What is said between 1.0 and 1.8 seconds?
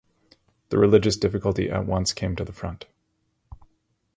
difficulty